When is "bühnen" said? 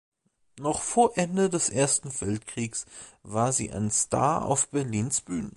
5.21-5.49